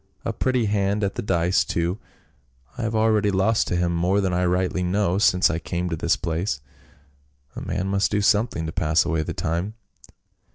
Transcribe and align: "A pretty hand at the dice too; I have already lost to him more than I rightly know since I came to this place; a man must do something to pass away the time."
"A 0.25 0.33
pretty 0.33 0.65
hand 0.65 1.03
at 1.03 1.13
the 1.13 1.21
dice 1.21 1.63
too; 1.63 1.99
I 2.75 2.81
have 2.81 2.95
already 2.95 3.29
lost 3.29 3.67
to 3.67 3.75
him 3.75 3.93
more 3.95 4.19
than 4.19 4.33
I 4.33 4.45
rightly 4.45 4.81
know 4.81 5.19
since 5.19 5.47
I 5.51 5.59
came 5.59 5.89
to 5.91 5.95
this 5.95 6.15
place; 6.15 6.59
a 7.55 7.61
man 7.61 7.85
must 7.87 8.09
do 8.09 8.19
something 8.19 8.65
to 8.65 8.71
pass 8.71 9.05
away 9.05 9.21
the 9.21 9.35
time." 9.35 9.75